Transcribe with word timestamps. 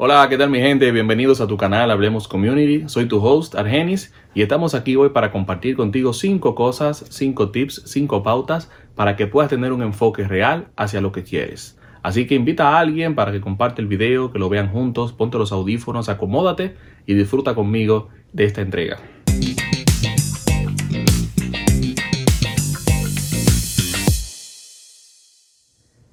Hola, 0.00 0.28
¿qué 0.28 0.38
tal 0.38 0.48
mi 0.48 0.60
gente? 0.60 0.92
Bienvenidos 0.92 1.40
a 1.40 1.48
tu 1.48 1.56
canal 1.56 1.90
Hablemos 1.90 2.28
Community. 2.28 2.88
Soy 2.88 3.06
tu 3.06 3.18
host 3.18 3.56
Argenis 3.56 4.14
y 4.32 4.42
estamos 4.42 4.76
aquí 4.76 4.94
hoy 4.94 5.08
para 5.08 5.32
compartir 5.32 5.74
contigo 5.74 6.12
cinco 6.12 6.54
cosas, 6.54 7.04
cinco 7.10 7.50
tips, 7.50 7.82
cinco 7.84 8.22
pautas 8.22 8.70
para 8.94 9.16
que 9.16 9.26
puedas 9.26 9.50
tener 9.50 9.72
un 9.72 9.82
enfoque 9.82 10.22
real 10.22 10.68
hacia 10.76 11.00
lo 11.00 11.10
que 11.10 11.24
quieres. 11.24 11.76
Así 12.00 12.28
que 12.28 12.36
invita 12.36 12.68
a 12.68 12.78
alguien 12.78 13.16
para 13.16 13.32
que 13.32 13.40
comparte 13.40 13.82
el 13.82 13.88
video, 13.88 14.30
que 14.30 14.38
lo 14.38 14.48
vean 14.48 14.70
juntos, 14.70 15.12
ponte 15.12 15.36
los 15.36 15.50
audífonos, 15.50 16.08
acomódate 16.08 16.76
y 17.04 17.14
disfruta 17.14 17.56
conmigo 17.56 18.08
de 18.32 18.44
esta 18.44 18.60
entrega. 18.60 19.00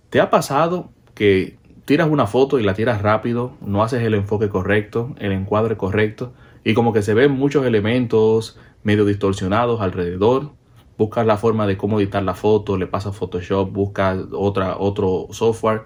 ¿Te 0.10 0.20
ha 0.20 0.32
pasado 0.32 0.90
que 1.14 1.60
tiras 1.86 2.10
una 2.10 2.26
foto 2.26 2.60
y 2.60 2.64
la 2.64 2.74
tiras 2.74 3.02
rápido, 3.02 3.54
no 3.62 3.84
haces 3.84 4.02
el 4.04 4.16
enfoque 4.16 4.50
correcto, 4.50 5.16
el 5.20 5.32
encuadre 5.32 5.78
correcto, 5.78 6.34
y 6.64 6.74
como 6.74 6.94
que 6.94 7.04
se 7.04 7.14
ven 7.14 7.32
muchos 7.32 7.66
elementos 7.66 8.60
medio 8.84 9.06
distorsionados 9.06 9.82
alrededor. 9.82 10.52
Buscas 10.98 11.26
la 11.26 11.38
forma 11.38 11.68
de 11.68 11.78
cómo 11.78 12.00
editar 12.00 12.24
la 12.24 12.34
foto, 12.34 12.78
le 12.78 12.88
pasas 12.88 13.16
Photoshop, 13.16 13.72
buscas 13.72 14.18
otra, 14.32 14.78
otro 14.78 15.28
software, 15.32 15.84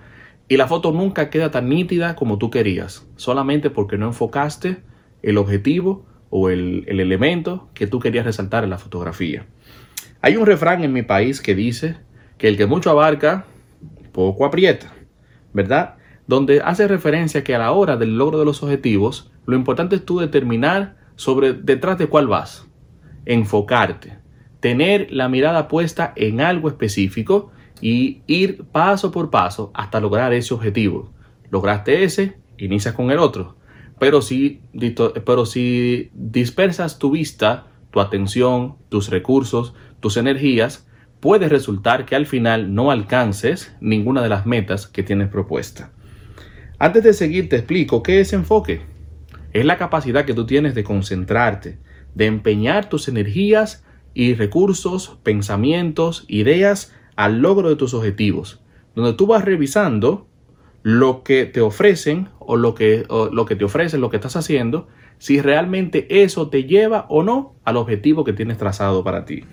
y 0.47 0.57
la 0.57 0.67
foto 0.67 0.91
nunca 0.91 1.29
queda 1.29 1.51
tan 1.51 1.67
nítida 1.67 2.15
como 2.15 2.37
tú 2.37 2.49
querías, 2.49 3.05
solamente 3.17 3.69
porque 3.69 3.97
no 3.97 4.07
enfocaste 4.07 4.77
el 5.21 5.37
objetivo 5.37 6.05
o 6.29 6.49
el, 6.49 6.85
el 6.87 6.99
elemento 6.99 7.67
que 7.73 7.87
tú 7.87 7.99
querías 7.99 8.25
resaltar 8.25 8.63
en 8.63 8.69
la 8.69 8.77
fotografía. 8.77 9.45
Hay 10.21 10.37
un 10.37 10.45
refrán 10.45 10.83
en 10.83 10.93
mi 10.93 11.01
país 11.01 11.41
que 11.41 11.55
dice 11.55 11.97
que 12.37 12.47
el 12.47 12.55
que 12.55 12.67
mucho 12.67 12.89
abarca, 12.89 13.45
poco 14.11 14.45
aprieta. 14.45 14.93
¿Verdad? 15.53 15.95
Donde 16.27 16.61
hace 16.61 16.87
referencia 16.87 17.43
que 17.43 17.55
a 17.55 17.59
la 17.59 17.71
hora 17.71 17.97
del 17.97 18.17
logro 18.17 18.39
de 18.39 18.45
los 18.45 18.61
objetivos, 18.63 19.31
lo 19.45 19.55
importante 19.55 19.95
es 19.95 20.05
tú 20.05 20.19
determinar 20.19 20.97
sobre 21.15 21.53
detrás 21.53 21.97
de 21.97 22.07
cuál 22.07 22.27
vas, 22.27 22.67
enfocarte, 23.25 24.19
tener 24.59 25.07
la 25.11 25.29
mirada 25.29 25.67
puesta 25.67 26.13
en 26.15 26.41
algo 26.41 26.69
específico 26.69 27.51
y 27.81 28.21
ir 28.27 28.63
paso 28.71 29.11
por 29.11 29.29
paso 29.29 29.71
hasta 29.73 29.99
lograr 29.99 30.33
ese 30.33 30.53
objetivo. 30.53 31.11
Lograste 31.49 32.03
ese, 32.03 32.37
inicias 32.57 32.93
con 32.93 33.11
el 33.11 33.19
otro. 33.19 33.57
Pero 33.99 34.21
si, 34.21 34.61
pero 35.25 35.45
si 35.45 36.09
dispersas 36.13 36.99
tu 36.99 37.11
vista, 37.11 37.67
tu 37.91 37.99
atención, 37.99 38.75
tus 38.89 39.09
recursos, 39.09 39.73
tus 39.99 40.15
energías, 40.17 40.87
puede 41.19 41.49
resultar 41.49 42.05
que 42.05 42.15
al 42.15 42.25
final 42.25 42.73
no 42.73 42.91
alcances 42.91 43.75
ninguna 43.81 44.21
de 44.21 44.29
las 44.29 44.45
metas 44.45 44.87
que 44.87 45.03
tienes 45.03 45.27
propuesta. 45.27 45.91
Antes 46.77 47.03
de 47.03 47.13
seguir 47.13 47.49
te 47.49 47.57
explico 47.57 48.03
qué 48.03 48.21
es 48.21 48.31
enfoque. 48.33 48.81
Es 49.51 49.65
la 49.65 49.77
capacidad 49.77 50.25
que 50.25 50.33
tú 50.33 50.45
tienes 50.45 50.75
de 50.75 50.83
concentrarte, 50.83 51.79
de 52.15 52.25
empeñar 52.25 52.87
tus 52.87 53.07
energías 53.07 53.83
y 54.13 54.33
recursos, 54.35 55.17
pensamientos, 55.23 56.25
ideas 56.27 56.93
al 57.15 57.39
logro 57.39 57.69
de 57.69 57.75
tus 57.75 57.93
objetivos, 57.93 58.61
donde 58.95 59.13
tú 59.13 59.27
vas 59.27 59.43
revisando 59.43 60.27
lo 60.83 61.23
que 61.23 61.45
te 61.45 61.61
ofrecen 61.61 62.29
o 62.39 62.55
lo 62.55 62.75
que, 62.75 63.05
o 63.09 63.27
lo 63.27 63.45
que 63.45 63.55
te 63.55 63.65
ofrecen, 63.65 64.01
lo 64.01 64.09
que 64.09 64.17
estás 64.17 64.37
haciendo, 64.37 64.87
si 65.17 65.41
realmente 65.41 66.23
eso 66.23 66.49
te 66.49 66.63
lleva 66.63 67.05
o 67.09 67.23
no 67.23 67.55
al 67.65 67.75
objetivo 67.75 68.23
que 68.23 68.33
tienes 68.33 68.57
trazado 68.57 69.03
para 69.03 69.25
ti. 69.25 69.43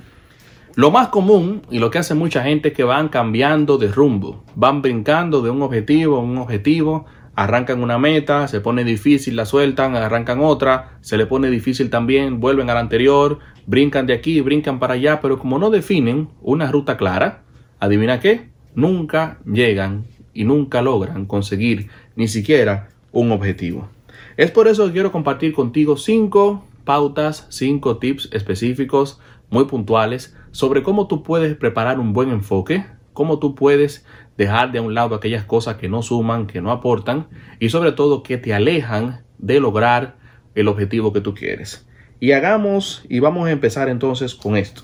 Lo 0.77 0.91
más 0.91 1.09
común 1.09 1.63
y 1.71 1.79
lo 1.79 1.91
que 1.91 1.97
hace 1.97 2.15
mucha 2.15 2.43
gente 2.43 2.69
es 2.69 2.75
que 2.75 2.85
van 2.85 3.09
cambiando 3.09 3.79
de 3.79 3.89
rumbo, 3.89 4.45
van 4.57 4.83
brincando 4.83 5.41
de 5.41 5.49
un 5.49 5.63
objetivo 5.63 6.19
a 6.19 6.21
un 6.21 6.37
objetivo, 6.37 7.07
arrancan 7.35 7.83
una 7.83 7.97
meta, 7.97 8.47
se 8.47 8.61
pone 8.61 8.85
difícil, 8.85 9.37
la 9.37 9.47
sueltan, 9.47 9.97
arrancan 9.97 10.41
otra, 10.41 10.99
se 11.01 11.17
le 11.17 11.25
pone 11.25 11.49
difícil 11.49 11.89
también, 11.89 12.41
vuelven 12.41 12.69
a 12.69 12.75
la 12.75 12.81
anterior, 12.81 13.39
brincan 13.65 14.07
de 14.07 14.13
aquí, 14.13 14.43
brincan 14.43 14.79
para 14.79 14.93
allá, 14.93 15.23
pero 15.23 15.39
como 15.39 15.59
no 15.59 15.71
definen 15.71 16.28
una 16.43 16.71
ruta 16.71 16.99
clara, 16.99 17.45
adivina 17.81 18.21
qué, 18.21 18.50
nunca 18.75 19.39
llegan 19.47 20.05
y 20.34 20.45
nunca 20.45 20.83
logran 20.83 21.25
conseguir 21.25 21.89
ni 22.17 22.29
siquiera 22.29 22.91
un 23.12 23.33
objetivo. 23.33 23.89
Es 24.37 24.50
por 24.50 24.69
eso 24.69 24.89
que 24.89 24.93
quiero 24.93 25.11
compartir 25.11 25.55
contigo 25.55 25.97
cinco 25.97 26.67
pautas, 26.84 27.47
cinco 27.49 27.97
tips 27.97 28.29
específicos 28.31 29.19
muy 29.49 29.65
puntuales 29.65 30.37
sobre 30.56 30.83
cómo 30.83 31.06
tú 31.06 31.22
puedes 31.22 31.55
preparar 31.55 32.00
un 32.00 32.15
buen 32.15 32.31
enfoque, 32.31 32.87
cómo 33.12 33.39
tú 33.39 33.55
puedes 33.55 34.06
dejar 34.39 34.72
de 34.72 34.81
un 34.81 34.94
lado 34.94 35.15
aquellas 35.15 35.44
cosas 35.44 35.77
que 35.77 35.91
no 35.91 36.00
suman, 36.00 36.47
que 36.47 36.62
no 36.62 36.72
aportan 36.72 37.27
y 37.61 37.69
sobre 37.69 37.93
todo 37.93 38.22
que 38.22 38.39
te 38.39 38.55
alejan 38.55 39.22
de 39.37 39.61
lograr 39.61 40.17
el 40.55 40.69
objetivo 40.69 41.12
que 41.12 41.21
tú 41.21 41.34
quieres. 41.34 41.87
Y 42.21 42.33
hagamos 42.33 43.05
y 43.11 43.21
vamos 43.21 43.47
a 43.47 43.50
empezar 43.50 43.91
entonces 43.91 44.34
con 44.34 44.56
esto. 44.56 44.81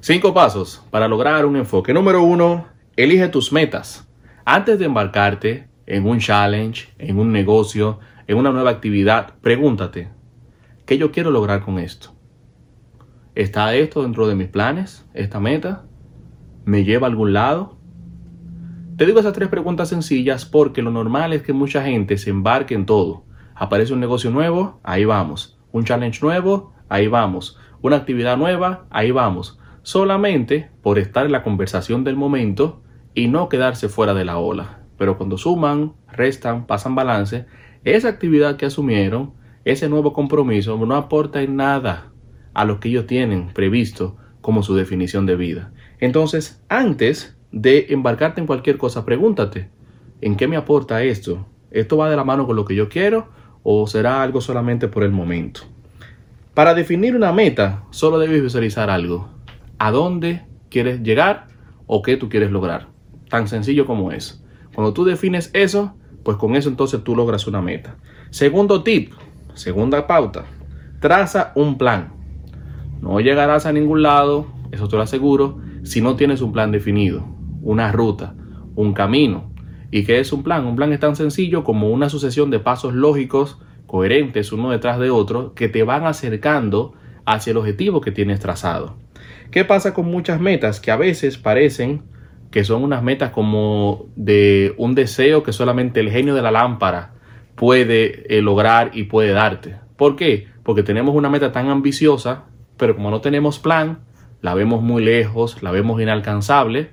Cinco 0.00 0.34
pasos 0.34 0.82
para 0.90 1.06
lograr 1.06 1.46
un 1.46 1.54
enfoque. 1.54 1.94
Número 1.94 2.24
uno, 2.24 2.66
elige 2.96 3.28
tus 3.28 3.52
metas. 3.52 4.08
Antes 4.44 4.80
de 4.80 4.86
embarcarte 4.86 5.68
en 5.86 6.04
un 6.04 6.18
challenge, 6.18 6.88
en 6.98 7.20
un 7.20 7.30
negocio, 7.30 8.00
en 8.26 8.38
una 8.38 8.50
nueva 8.50 8.70
actividad, 8.70 9.34
pregúntate, 9.40 10.08
¿qué 10.84 10.98
yo 10.98 11.12
quiero 11.12 11.30
lograr 11.30 11.62
con 11.62 11.78
esto? 11.78 12.12
¿Está 13.34 13.74
esto 13.74 14.02
dentro 14.02 14.28
de 14.28 14.34
mis 14.34 14.48
planes? 14.48 15.08
¿Esta 15.14 15.40
meta? 15.40 15.86
¿Me 16.66 16.84
lleva 16.84 17.06
a 17.06 17.10
algún 17.10 17.32
lado? 17.32 17.78
Te 18.98 19.06
digo 19.06 19.20
esas 19.20 19.32
tres 19.32 19.48
preguntas 19.48 19.88
sencillas 19.88 20.44
porque 20.44 20.82
lo 20.82 20.90
normal 20.90 21.32
es 21.32 21.42
que 21.42 21.54
mucha 21.54 21.82
gente 21.82 22.18
se 22.18 22.28
embarque 22.28 22.74
en 22.74 22.84
todo. 22.84 23.24
Aparece 23.54 23.94
un 23.94 24.00
negocio 24.00 24.30
nuevo, 24.30 24.80
ahí 24.82 25.06
vamos. 25.06 25.58
Un 25.72 25.84
challenge 25.84 26.20
nuevo, 26.20 26.74
ahí 26.90 27.08
vamos. 27.08 27.58
Una 27.80 27.96
actividad 27.96 28.36
nueva, 28.36 28.84
ahí 28.90 29.12
vamos. 29.12 29.58
Solamente 29.80 30.68
por 30.82 30.98
estar 30.98 31.24
en 31.24 31.32
la 31.32 31.42
conversación 31.42 32.04
del 32.04 32.16
momento 32.16 32.82
y 33.14 33.28
no 33.28 33.48
quedarse 33.48 33.88
fuera 33.88 34.12
de 34.12 34.26
la 34.26 34.36
ola. 34.36 34.80
Pero 34.98 35.16
cuando 35.16 35.38
suman, 35.38 35.94
restan, 36.06 36.66
pasan 36.66 36.94
balance, 36.94 37.46
esa 37.82 38.10
actividad 38.10 38.56
que 38.56 38.66
asumieron, 38.66 39.32
ese 39.64 39.88
nuevo 39.88 40.12
compromiso 40.12 40.76
no 40.76 40.96
aporta 40.96 41.40
en 41.40 41.56
nada 41.56 42.11
a 42.54 42.64
lo 42.64 42.80
que 42.80 42.88
ellos 42.88 43.06
tienen 43.06 43.48
previsto 43.52 44.16
como 44.40 44.62
su 44.62 44.74
definición 44.74 45.26
de 45.26 45.36
vida. 45.36 45.72
Entonces, 46.00 46.62
antes 46.68 47.36
de 47.52 47.86
embarcarte 47.90 48.40
en 48.40 48.46
cualquier 48.46 48.78
cosa, 48.78 49.04
pregúntate, 49.04 49.68
¿en 50.20 50.36
qué 50.36 50.48
me 50.48 50.56
aporta 50.56 51.02
esto? 51.02 51.46
¿Esto 51.70 51.96
va 51.96 52.10
de 52.10 52.16
la 52.16 52.24
mano 52.24 52.46
con 52.46 52.56
lo 52.56 52.64
que 52.64 52.74
yo 52.74 52.88
quiero 52.88 53.28
o 53.62 53.86
será 53.86 54.22
algo 54.22 54.40
solamente 54.40 54.88
por 54.88 55.04
el 55.04 55.12
momento? 55.12 55.62
Para 56.54 56.74
definir 56.74 57.16
una 57.16 57.32
meta, 57.32 57.84
solo 57.90 58.18
debes 58.18 58.42
visualizar 58.42 58.90
algo. 58.90 59.30
¿A 59.78 59.90
dónde 59.90 60.42
quieres 60.68 61.02
llegar 61.02 61.48
o 61.86 62.02
qué 62.02 62.16
tú 62.16 62.28
quieres 62.28 62.50
lograr? 62.50 62.88
Tan 63.30 63.48
sencillo 63.48 63.86
como 63.86 64.12
es. 64.12 64.44
Cuando 64.74 64.92
tú 64.92 65.04
defines 65.04 65.50
eso, 65.54 65.94
pues 66.22 66.36
con 66.36 66.56
eso 66.56 66.68
entonces 66.68 67.02
tú 67.02 67.16
logras 67.16 67.46
una 67.46 67.62
meta. 67.62 67.96
Segundo 68.30 68.82
tip, 68.82 69.12
segunda 69.54 70.06
pauta, 70.06 70.44
traza 71.00 71.52
un 71.54 71.78
plan. 71.78 72.12
No 73.02 73.18
llegarás 73.18 73.66
a 73.66 73.72
ningún 73.72 74.02
lado, 74.02 74.46
eso 74.70 74.86
te 74.86 74.94
lo 74.94 75.02
aseguro, 75.02 75.58
si 75.82 76.00
no 76.00 76.14
tienes 76.14 76.40
un 76.40 76.52
plan 76.52 76.70
definido, 76.70 77.26
una 77.60 77.90
ruta, 77.90 78.36
un 78.76 78.94
camino. 78.94 79.50
¿Y 79.90 80.04
qué 80.04 80.20
es 80.20 80.32
un 80.32 80.44
plan? 80.44 80.64
Un 80.64 80.76
plan 80.76 80.92
es 80.92 81.00
tan 81.00 81.16
sencillo 81.16 81.64
como 81.64 81.90
una 81.90 82.08
sucesión 82.08 82.48
de 82.50 82.60
pasos 82.60 82.94
lógicos, 82.94 83.58
coherentes 83.88 84.52
uno 84.52 84.70
detrás 84.70 85.00
de 85.00 85.10
otro, 85.10 85.52
que 85.52 85.68
te 85.68 85.82
van 85.82 86.06
acercando 86.06 86.94
hacia 87.26 87.50
el 87.50 87.56
objetivo 87.56 88.00
que 88.00 88.12
tienes 88.12 88.38
trazado. 88.38 88.94
¿Qué 89.50 89.64
pasa 89.64 89.92
con 89.94 90.06
muchas 90.06 90.40
metas 90.40 90.78
que 90.78 90.92
a 90.92 90.96
veces 90.96 91.38
parecen 91.38 92.04
que 92.52 92.62
son 92.62 92.84
unas 92.84 93.02
metas 93.02 93.32
como 93.32 94.06
de 94.14 94.74
un 94.76 94.94
deseo 94.94 95.42
que 95.42 95.52
solamente 95.52 95.98
el 95.98 96.10
genio 96.10 96.36
de 96.36 96.42
la 96.42 96.52
lámpara 96.52 97.14
puede 97.56 98.32
eh, 98.32 98.42
lograr 98.42 98.92
y 98.94 99.04
puede 99.04 99.32
darte? 99.32 99.74
¿Por 99.96 100.14
qué? 100.14 100.46
Porque 100.62 100.84
tenemos 100.84 101.16
una 101.16 101.28
meta 101.28 101.50
tan 101.50 101.68
ambiciosa 101.68 102.44
pero 102.82 102.96
como 102.96 103.12
no 103.12 103.20
tenemos 103.20 103.60
plan, 103.60 104.00
la 104.40 104.54
vemos 104.54 104.82
muy 104.82 105.04
lejos, 105.04 105.62
la 105.62 105.70
vemos 105.70 106.02
inalcanzable, 106.02 106.90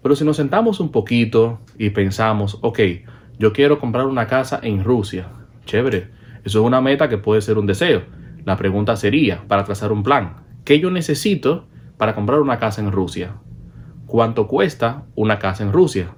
pero 0.00 0.14
si 0.14 0.24
nos 0.24 0.36
sentamos 0.36 0.78
un 0.78 0.92
poquito 0.92 1.58
y 1.76 1.90
pensamos, 1.90 2.60
ok, 2.62 2.78
yo 3.40 3.52
quiero 3.52 3.80
comprar 3.80 4.06
una 4.06 4.28
casa 4.28 4.60
en 4.62 4.84
Rusia, 4.84 5.30
chévere, 5.64 6.10
eso 6.44 6.60
es 6.60 6.64
una 6.64 6.80
meta 6.80 7.08
que 7.08 7.18
puede 7.18 7.40
ser 7.40 7.58
un 7.58 7.66
deseo. 7.66 8.02
La 8.44 8.56
pregunta 8.56 8.94
sería, 8.94 9.42
para 9.48 9.64
trazar 9.64 9.90
un 9.90 10.04
plan, 10.04 10.44
¿qué 10.64 10.78
yo 10.78 10.92
necesito 10.92 11.66
para 11.96 12.14
comprar 12.14 12.38
una 12.38 12.60
casa 12.60 12.80
en 12.80 12.92
Rusia? 12.92 13.32
¿Cuánto 14.06 14.46
cuesta 14.46 15.06
una 15.16 15.40
casa 15.40 15.64
en 15.64 15.72
Rusia? 15.72 16.14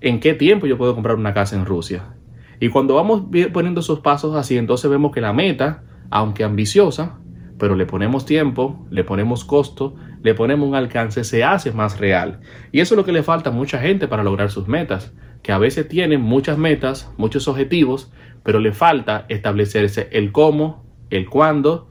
¿En 0.00 0.18
qué 0.18 0.32
tiempo 0.32 0.66
yo 0.66 0.78
puedo 0.78 0.94
comprar 0.94 1.16
una 1.16 1.34
casa 1.34 1.56
en 1.56 1.66
Rusia? 1.66 2.14
Y 2.58 2.70
cuando 2.70 2.94
vamos 2.94 3.24
poniendo 3.52 3.80
esos 3.80 4.00
pasos 4.00 4.34
así, 4.34 4.56
entonces 4.56 4.90
vemos 4.90 5.12
que 5.12 5.20
la 5.20 5.34
meta, 5.34 5.82
aunque 6.08 6.42
ambiciosa, 6.42 7.18
pero 7.58 7.76
le 7.76 7.86
ponemos 7.86 8.26
tiempo, 8.26 8.86
le 8.90 9.04
ponemos 9.04 9.44
costo, 9.44 9.94
le 10.22 10.34
ponemos 10.34 10.68
un 10.68 10.74
alcance, 10.74 11.24
se 11.24 11.44
hace 11.44 11.72
más 11.72 11.98
real. 11.98 12.40
Y 12.72 12.80
eso 12.80 12.94
es 12.94 12.96
lo 12.96 13.04
que 13.04 13.12
le 13.12 13.22
falta 13.22 13.50
a 13.50 13.52
mucha 13.52 13.78
gente 13.78 14.08
para 14.08 14.24
lograr 14.24 14.50
sus 14.50 14.68
metas. 14.68 15.12
que 15.42 15.52
a 15.52 15.58
veces 15.58 15.86
tienen 15.86 16.22
muchas 16.22 16.56
metas, 16.56 17.10
muchos 17.18 17.48
objetivos, 17.48 18.10
pero 18.42 18.60
le 18.60 18.72
falta 18.72 19.26
establecerse 19.28 20.08
el 20.10 20.32
cómo, 20.32 20.86
el 21.10 21.28
cuándo 21.28 21.90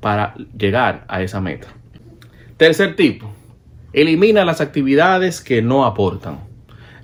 para 0.00 0.34
llegar 0.56 1.04
a 1.08 1.22
esa 1.22 1.42
meta. 1.42 1.68
Tercer 2.56 2.96
tipo, 2.96 3.30
elimina 3.92 4.46
las 4.46 4.62
actividades 4.62 5.42
que 5.42 5.60
no 5.60 5.84
aportan. 5.84 6.40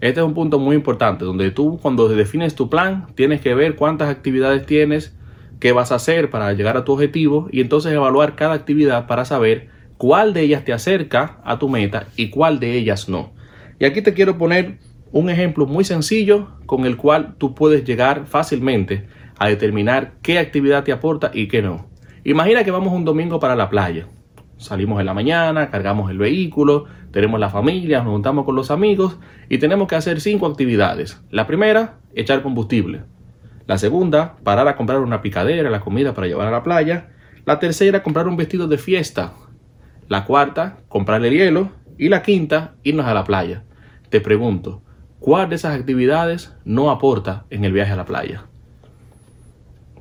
Este 0.00 0.20
es 0.20 0.26
un 0.26 0.32
punto 0.32 0.58
muy 0.58 0.74
importante, 0.74 1.26
donde 1.26 1.50
tú 1.50 1.78
cuando 1.82 2.08
defines 2.08 2.54
tu 2.54 2.70
plan 2.70 3.08
tienes 3.14 3.42
que 3.42 3.54
ver 3.54 3.76
cuántas 3.76 4.08
actividades 4.08 4.64
tienes, 4.64 5.17
qué 5.60 5.72
vas 5.72 5.92
a 5.92 5.96
hacer 5.96 6.30
para 6.30 6.52
llegar 6.52 6.76
a 6.76 6.84
tu 6.84 6.92
objetivo 6.92 7.48
y 7.52 7.60
entonces 7.60 7.92
evaluar 7.92 8.34
cada 8.34 8.54
actividad 8.54 9.06
para 9.06 9.24
saber 9.24 9.68
cuál 9.96 10.32
de 10.32 10.42
ellas 10.42 10.64
te 10.64 10.72
acerca 10.72 11.40
a 11.44 11.58
tu 11.58 11.68
meta 11.68 12.06
y 12.16 12.30
cuál 12.30 12.60
de 12.60 12.76
ellas 12.76 13.08
no. 13.08 13.32
Y 13.78 13.84
aquí 13.84 14.02
te 14.02 14.14
quiero 14.14 14.38
poner 14.38 14.78
un 15.12 15.30
ejemplo 15.30 15.66
muy 15.66 15.84
sencillo 15.84 16.48
con 16.66 16.84
el 16.84 16.96
cual 16.96 17.34
tú 17.38 17.54
puedes 17.54 17.84
llegar 17.84 18.26
fácilmente 18.26 19.08
a 19.38 19.48
determinar 19.48 20.14
qué 20.22 20.38
actividad 20.38 20.84
te 20.84 20.92
aporta 20.92 21.30
y 21.32 21.48
qué 21.48 21.62
no. 21.62 21.88
Imagina 22.24 22.64
que 22.64 22.70
vamos 22.70 22.92
un 22.92 23.04
domingo 23.04 23.40
para 23.40 23.56
la 23.56 23.70
playa. 23.70 24.06
Salimos 24.56 24.98
en 25.00 25.06
la 25.06 25.14
mañana, 25.14 25.70
cargamos 25.70 26.10
el 26.10 26.18
vehículo, 26.18 26.86
tenemos 27.12 27.38
la 27.38 27.48
familia, 27.48 28.02
nos 28.02 28.12
juntamos 28.12 28.44
con 28.44 28.56
los 28.56 28.70
amigos 28.70 29.16
y 29.48 29.58
tenemos 29.58 29.88
que 29.88 29.94
hacer 29.94 30.20
cinco 30.20 30.46
actividades. 30.46 31.22
La 31.30 31.46
primera, 31.46 32.00
echar 32.14 32.42
combustible. 32.42 33.02
La 33.68 33.76
segunda, 33.76 34.36
parar 34.44 34.66
a 34.66 34.76
comprar 34.76 35.00
una 35.00 35.20
picadera, 35.20 35.68
la 35.68 35.80
comida 35.80 36.14
para 36.14 36.26
llevar 36.26 36.48
a 36.48 36.50
la 36.50 36.62
playa. 36.62 37.10
La 37.44 37.58
tercera, 37.58 38.02
comprar 38.02 38.26
un 38.26 38.38
vestido 38.38 38.66
de 38.66 38.78
fiesta. 38.78 39.34
La 40.08 40.24
cuarta, 40.24 40.78
comprarle 40.88 41.30
hielo. 41.30 41.72
Y 41.98 42.08
la 42.08 42.22
quinta, 42.22 42.76
irnos 42.82 43.04
a 43.04 43.12
la 43.12 43.24
playa. 43.24 43.64
Te 44.08 44.22
pregunto, 44.22 44.82
¿cuál 45.18 45.50
de 45.50 45.56
esas 45.56 45.78
actividades 45.78 46.54
no 46.64 46.90
aporta 46.90 47.44
en 47.50 47.66
el 47.66 47.74
viaje 47.74 47.92
a 47.92 47.96
la 47.96 48.06
playa? 48.06 48.46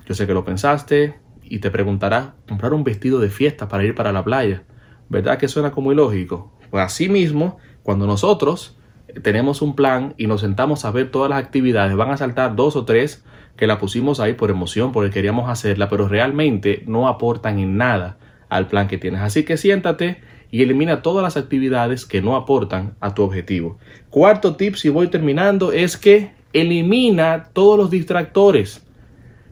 Yo 0.05 0.15
sé 0.15 0.25
que 0.25 0.33
lo 0.33 0.45
pensaste 0.45 1.19
y 1.43 1.59
te 1.59 1.69
preguntarás, 1.69 2.29
¿comprar 2.47 2.73
un 2.73 2.85
vestido 2.85 3.19
de 3.19 3.29
fiesta 3.29 3.67
para 3.67 3.83
ir 3.83 3.95
para 3.95 4.13
la 4.13 4.23
playa? 4.23 4.63
¿Verdad 5.09 5.37
que 5.37 5.49
suena 5.49 5.71
como 5.71 5.91
ilógico? 5.91 6.57
Pues 6.71 6.85
así 6.85 7.09
mismo, 7.09 7.57
cuando 7.83 8.07
nosotros 8.07 8.76
tenemos 9.21 9.61
un 9.61 9.75
plan 9.75 10.13
y 10.17 10.27
nos 10.27 10.41
sentamos 10.41 10.85
a 10.85 10.91
ver 10.91 11.11
todas 11.11 11.29
las 11.29 11.39
actividades, 11.39 11.95
van 11.95 12.11
a 12.11 12.17
saltar 12.17 12.55
dos 12.55 12.75
o 12.75 12.85
tres 12.85 13.23
que 13.55 13.67
la 13.67 13.79
pusimos 13.79 14.19
ahí 14.19 14.33
por 14.33 14.49
emoción, 14.49 14.91
porque 14.91 15.09
queríamos 15.09 15.49
hacerla, 15.49 15.89
pero 15.89 16.07
realmente 16.07 16.83
no 16.85 17.07
aportan 17.07 17.59
en 17.59 17.77
nada 17.77 18.17
al 18.49 18.67
plan 18.67 18.87
que 18.87 18.97
tienes. 18.97 19.21
Así 19.21 19.43
que 19.43 19.57
siéntate 19.57 20.21
y 20.51 20.61
elimina 20.61 21.01
todas 21.01 21.23
las 21.23 21.37
actividades 21.37 22.05
que 22.05 22.21
no 22.21 22.35
aportan 22.35 22.95
a 22.99 23.13
tu 23.13 23.23
objetivo. 23.23 23.77
Cuarto 24.09 24.55
tip, 24.55 24.75
si 24.75 24.89
voy 24.89 25.07
terminando, 25.07 25.71
es 25.71 25.97
que 25.97 26.31
elimina 26.53 27.49
todos 27.53 27.77
los 27.77 27.89
distractores. 27.89 28.83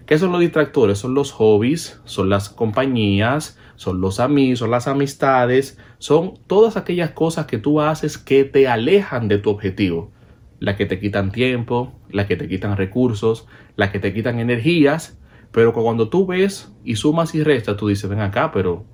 ¿Qué 0.06 0.18
son 0.18 0.32
los 0.32 0.42
distractores? 0.42 1.00
Son 1.00 1.14
los 1.14 1.32
hobbies, 1.32 2.00
son 2.06 2.30
las 2.30 2.50
compañías, 2.50 3.58
son 3.76 4.02
los 4.02 4.20
amigos, 4.20 4.60
son 4.60 4.72
las 4.72 4.88
amistades, 4.88 5.80
son 5.98 6.36
todas 6.48 6.78
aquellas 6.78 7.12
cosas 7.12 7.46
que 7.48 7.58
tú 7.58 7.82
haces 7.82 8.18
que 8.18 8.44
te 8.44 8.68
alejan 8.68 9.28
de 9.28 9.38
tu 9.38 9.50
objetivo. 9.50 10.12
Las 10.60 10.76
que 10.76 10.86
te 10.86 11.00
quitan 11.00 11.32
tiempo, 11.32 11.94
las 12.10 12.28
que 12.28 12.38
te 12.38 12.48
quitan 12.48 12.78
recursos, 12.78 13.48
las 13.76 13.90
que 13.90 14.00
te 14.00 14.14
quitan 14.14 14.40
energías, 14.40 15.18
pero 15.52 15.74
cuando 15.74 16.10
tú 16.10 16.26
ves 16.26 16.72
y 16.84 16.96
sumas 16.96 17.34
y 17.36 17.44
restas, 17.44 17.78
tú 17.78 17.88
dices, 17.88 18.10
ven 18.10 18.20
acá, 18.20 18.52
pero 18.52 18.86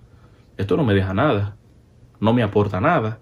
esto 0.57 0.77
no 0.77 0.83
me 0.83 0.93
deja 0.93 1.13
nada 1.13 1.57
no 2.21 2.31
me 2.31 2.43
aporta 2.43 2.79
nada. 2.79 3.19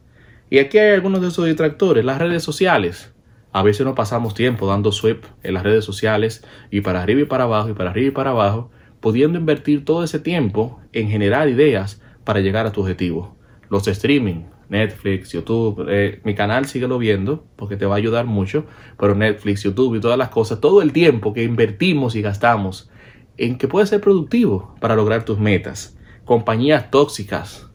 Y 0.52 0.60
aquí 0.60 0.78
hay 0.78 0.94
algunos 0.94 1.22
de 1.22 1.30
esos 1.30 1.46
distractores, 1.46 2.06
las 2.06 2.20
redes 2.20 2.44
sociales. 2.44 3.12
A 3.52 3.64
veces 3.64 3.86
no 3.86 3.96
pasamos 3.96 4.36
tiempo 4.36 4.68
dando 4.68 4.92
sweep 4.92 5.26
en 5.42 5.54
las 5.56 5.64
redes 5.64 5.84
sociales 5.84 6.46
y 6.70 6.82
para 6.82 7.02
arriba 7.02 7.22
y 7.22 7.26
para 7.26 7.46
abajo 7.46 7.70
y 7.70 7.74
para 7.74 7.90
arriba 7.90 8.08
y 8.08 8.12
para 8.12 8.32
abajo, 8.32 8.70
pudiendo 9.00 9.40
invertir 9.40 9.86
todo 9.86 10.04
ese 10.04 10.20
tiempo 10.20 10.80
en 10.94 11.10
generar 11.10 11.50
ideas 11.50 12.02
para 12.24 12.42
llegar 12.42 12.68
a 12.68 12.72
tu 12.72 12.82
objetivo. 12.82 13.36
Los 13.70 13.88
streaming, 13.88 14.44
Netflix, 14.70 15.32
YouTube, 15.32 15.88
eh, 15.90 16.22
mi 16.24 16.36
canal 16.36 16.66
síguelo 16.66 17.00
viendo 17.00 17.44
porque 17.56 17.76
te 17.76 17.88
va 17.88 17.96
a 17.96 17.98
ayudar 17.98 18.26
mucho, 18.26 18.66
pero 19.00 19.16
Netflix, 19.16 19.64
YouTube 19.64 19.96
y 19.96 20.00
todas 20.00 20.18
las 20.18 20.30
cosas, 20.30 20.60
todo 20.62 20.84
el 20.84 20.94
tiempo 20.94 21.34
que 21.34 21.44
invertimos 21.44 22.16
y 22.16 22.22
gastamos 22.22 22.90
en 23.38 23.58
que 23.58 23.68
puede 23.68 23.88
ser 23.88 24.02
productivo 24.02 24.76
para 24.80 24.96
lograr 24.96 25.26
tus 25.26 25.40
metas. 25.40 25.98
Compañías 26.24 26.92
tóxicas, 26.92 27.72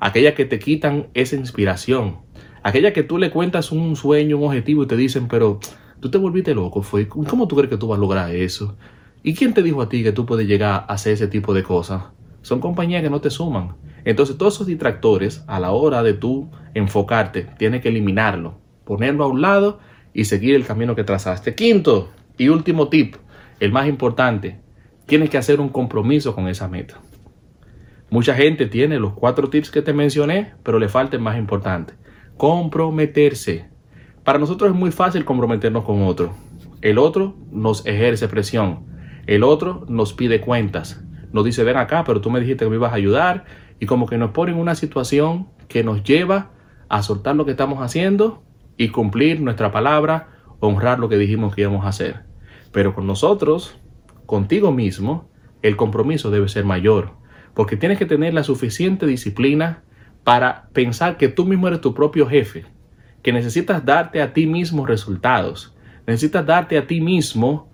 aquellas 0.00 0.34
que 0.34 0.46
te 0.46 0.58
quitan 0.58 1.08
esa 1.12 1.36
inspiración, 1.36 2.20
aquellas 2.68 2.92
que 2.92 3.02
tú 3.02 3.18
le 3.18 3.30
cuentas 3.30 3.72
un 3.72 3.96
sueño, 3.96 4.38
un 4.38 4.44
objetivo 4.44 4.82
y 4.82 4.86
te 4.86 4.96
dicen, 4.96 5.28
pero 5.28 5.60
tú 6.00 6.10
te 6.10 6.18
volviste 6.18 6.54
loco, 6.54 6.82
fue, 6.82 7.08
¿cómo 7.08 7.48
tú 7.48 7.56
crees 7.56 7.70
que 7.70 7.76
tú 7.76 7.88
vas 7.88 7.98
a 7.98 8.00
lograr 8.00 8.34
eso? 8.34 8.76
¿Y 9.22 9.34
quién 9.34 9.52
te 9.52 9.62
dijo 9.62 9.82
a 9.82 9.88
ti 9.88 10.02
que 10.02 10.12
tú 10.12 10.26
puedes 10.26 10.46
llegar 10.46 10.84
a 10.88 10.92
hacer 10.92 11.14
ese 11.14 11.28
tipo 11.28 11.52
de 11.54 11.62
cosas? 11.62 12.04
Son 12.42 12.60
compañías 12.60 13.02
que 13.02 13.10
no 13.10 13.20
te 13.20 13.30
suman. 13.30 13.76
Entonces 14.04 14.38
todos 14.38 14.54
esos 14.54 14.66
distractores, 14.66 15.44
a 15.46 15.60
la 15.60 15.72
hora 15.72 16.02
de 16.02 16.14
tú 16.14 16.50
enfocarte, 16.74 17.46
tienes 17.58 17.82
que 17.82 17.88
eliminarlo, 17.88 18.58
ponerlo 18.84 19.24
a 19.24 19.28
un 19.28 19.42
lado 19.42 19.80
y 20.14 20.24
seguir 20.24 20.54
el 20.54 20.64
camino 20.64 20.94
que 20.94 21.04
trazaste. 21.04 21.54
Quinto 21.54 22.10
y 22.36 22.48
último 22.48 22.88
tip, 22.88 23.16
el 23.60 23.72
más 23.72 23.88
importante, 23.88 24.60
tienes 25.06 25.30
que 25.30 25.38
hacer 25.38 25.60
un 25.60 25.68
compromiso 25.68 26.34
con 26.34 26.48
esa 26.48 26.68
meta. 26.68 27.00
Mucha 28.10 28.34
gente 28.34 28.66
tiene 28.66 28.98
los 28.98 29.12
cuatro 29.12 29.50
tips 29.50 29.70
que 29.70 29.82
te 29.82 29.92
mencioné, 29.92 30.54
pero 30.62 30.78
le 30.78 30.88
falta 30.88 31.16
el 31.16 31.22
más 31.22 31.36
importante. 31.36 31.94
Comprometerse. 32.38 33.66
Para 34.24 34.38
nosotros 34.38 34.70
es 34.70 34.76
muy 34.76 34.90
fácil 34.90 35.24
comprometernos 35.24 35.84
con 35.84 36.02
otro. 36.02 36.34
El 36.80 36.96
otro 36.98 37.36
nos 37.50 37.84
ejerce 37.84 38.28
presión. 38.28 38.86
El 39.26 39.42
otro 39.42 39.84
nos 39.88 40.14
pide 40.14 40.40
cuentas. 40.40 41.04
Nos 41.32 41.44
dice, 41.44 41.64
ven 41.64 41.76
acá, 41.76 42.04
pero 42.04 42.20
tú 42.20 42.30
me 42.30 42.40
dijiste 42.40 42.64
que 42.64 42.70
me 42.70 42.76
ibas 42.76 42.92
a 42.92 42.94
ayudar. 42.94 43.44
Y 43.80 43.86
como 43.86 44.06
que 44.06 44.16
nos 44.16 44.30
pone 44.30 44.52
en 44.52 44.58
una 44.58 44.74
situación 44.74 45.48
que 45.68 45.84
nos 45.84 46.02
lleva 46.02 46.52
a 46.88 47.02
soltar 47.02 47.36
lo 47.36 47.44
que 47.44 47.50
estamos 47.50 47.82
haciendo 47.82 48.42
y 48.76 48.88
cumplir 48.88 49.40
nuestra 49.40 49.70
palabra, 49.70 50.28
honrar 50.60 51.00
lo 51.00 51.10
que 51.10 51.18
dijimos 51.18 51.54
que 51.54 51.62
íbamos 51.62 51.84
a 51.84 51.88
hacer. 51.88 52.22
Pero 52.72 52.94
con 52.94 53.06
nosotros, 53.06 53.78
contigo 54.24 54.72
mismo, 54.72 55.28
el 55.60 55.76
compromiso 55.76 56.30
debe 56.30 56.48
ser 56.48 56.64
mayor 56.64 57.18
porque 57.58 57.76
tienes 57.76 57.98
que 57.98 58.06
tener 58.06 58.34
la 58.34 58.44
suficiente 58.44 59.04
disciplina 59.04 59.82
para 60.28 60.68
pensar 60.74 61.16
que 61.16 61.28
tú 61.28 61.46
mismo 61.46 61.68
eres 61.68 61.80
tu 61.80 61.94
propio 61.94 62.28
jefe, 62.28 62.66
que 63.22 63.32
necesitas 63.32 63.86
darte 63.86 64.20
a 64.20 64.34
ti 64.34 64.46
mismo 64.46 64.84
resultados, 64.84 65.74
necesitas 66.06 66.44
darte 66.44 66.76
a 66.76 66.86
ti 66.86 67.00
mismo 67.00 67.72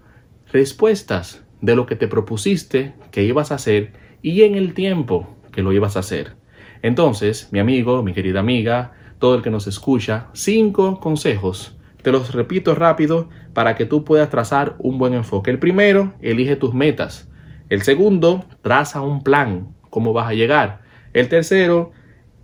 respuestas 0.52 1.44
de 1.60 1.74
lo 1.74 1.84
que 1.84 1.96
te 1.96 2.06
propusiste 2.06 2.94
que 3.10 3.24
ibas 3.24 3.50
a 3.50 3.56
hacer 3.56 3.94
y 4.22 4.42
en 4.42 4.54
el 4.54 4.72
tiempo 4.72 5.36
que 5.50 5.64
lo 5.64 5.72
ibas 5.72 5.96
a 5.96 5.98
hacer. 5.98 6.36
Entonces, 6.80 7.48
mi 7.50 7.58
amigo, 7.58 8.04
mi 8.04 8.12
querida 8.12 8.38
amiga, 8.38 8.92
todo 9.18 9.34
el 9.34 9.42
que 9.42 9.50
nos 9.50 9.66
escucha, 9.66 10.28
cinco 10.32 11.00
consejos. 11.00 11.76
Te 12.02 12.12
los 12.12 12.32
repito 12.32 12.76
rápido 12.76 13.30
para 13.52 13.74
que 13.74 13.84
tú 13.84 14.04
puedas 14.04 14.30
trazar 14.30 14.76
un 14.78 14.96
buen 14.98 15.14
enfoque. 15.14 15.50
El 15.50 15.58
primero, 15.58 16.14
elige 16.20 16.54
tus 16.54 16.72
metas. 16.72 17.28
El 17.68 17.82
segundo, 17.82 18.44
traza 18.62 19.00
un 19.00 19.24
plan 19.24 19.74
cómo 19.90 20.12
vas 20.12 20.28
a 20.28 20.34
llegar. 20.34 20.82
El 21.14 21.28
tercero, 21.28 21.90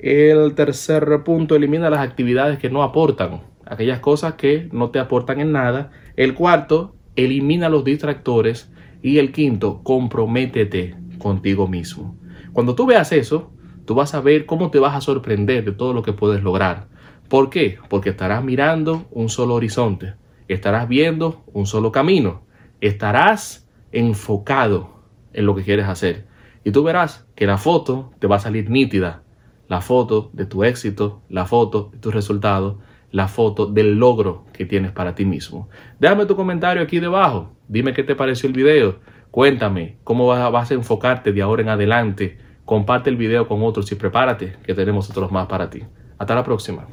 el 0.03 0.55
tercer 0.55 1.23
punto, 1.25 1.55
elimina 1.55 1.91
las 1.91 2.01
actividades 2.01 2.59
que 2.59 2.71
no 2.71 2.83
aportan, 2.83 3.43
aquellas 3.67 4.01
cosas 4.01 4.35
que 4.35 4.69
no 4.73 4.91
te 4.91 4.99
aportan 4.99 5.41
en 5.41 5.53
nada. 5.53 5.91
El 6.17 6.35
cuarto, 6.35 6.97
elimina 7.17 7.69
los 7.69 7.85
distractores. 7.85 8.71
Y 9.03 9.19
el 9.19 9.33
quinto, 9.33 9.83
comprométete 9.83 10.95
contigo 11.19 11.67
mismo. 11.67 12.17
Cuando 12.53 12.75
tú 12.75 12.85
veas 12.85 13.13
eso, 13.13 13.51
tú 13.87 13.95
vas 13.95 14.15
a 14.15 14.21
ver 14.21 14.45
cómo 14.45 14.71
te 14.71 14.79
vas 14.79 14.95
a 14.95 15.01
sorprender 15.01 15.65
de 15.65 15.73
todo 15.73 15.95
lo 15.95 16.03
que 16.03 16.13
puedes 16.13 16.43
lograr. 16.43 16.89
¿Por 17.29 17.49
qué? 17.49 17.79
Porque 17.89 18.11
estarás 18.11 18.45
mirando 18.45 19.07
un 19.11 19.29
solo 19.29 19.55
horizonte, 19.55 20.15
estarás 20.49 20.89
viendo 20.89 21.45
un 21.53 21.67
solo 21.67 21.93
camino, 21.93 22.43
estarás 22.81 23.69
enfocado 23.93 25.01
en 25.33 25.47
lo 25.47 25.55
que 25.55 25.63
quieres 25.63 25.87
hacer. 25.87 26.27
Y 26.65 26.73
tú 26.73 26.83
verás 26.83 27.27
que 27.37 27.47
la 27.47 27.57
foto 27.57 28.11
te 28.19 28.27
va 28.27 28.37
a 28.37 28.41
salir 28.41 28.69
nítida. 28.69 29.23
La 29.71 29.81
foto 29.81 30.31
de 30.33 30.47
tu 30.47 30.65
éxito, 30.65 31.23
la 31.29 31.47
foto 31.47 31.91
de 31.93 31.99
tus 31.99 32.13
resultados, 32.13 32.75
la 33.13 33.29
foto 33.29 33.67
del 33.67 34.01
logro 34.01 34.45
que 34.53 34.67
tienes 34.67 34.91
para 34.91 35.15
ti 35.15 35.25
mismo. 35.25 35.69
Déjame 36.01 36.27
tu 36.27 36.35
comentario 36.35 36.83
aquí 36.83 36.99
debajo. 36.99 37.53
Dime 37.69 37.95
qué 37.95 38.03
te 38.03 38.17
pareció 38.17 38.49
el 38.49 38.53
video. 38.53 38.99
Cuéntame 39.31 39.99
cómo 40.03 40.27
vas 40.27 40.73
a 40.73 40.75
enfocarte 40.75 41.33
de 41.33 41.41
ahora 41.41 41.63
en 41.63 41.69
adelante. 41.69 42.37
Comparte 42.65 43.11
el 43.11 43.17
video 43.17 43.47
con 43.47 43.63
otros 43.63 43.93
y 43.93 43.95
prepárate 43.95 44.57
que 44.65 44.75
tenemos 44.75 45.09
otros 45.09 45.31
más 45.31 45.47
para 45.47 45.71
ti. 45.71 45.85
Hasta 46.19 46.35
la 46.35 46.43
próxima. 46.43 46.89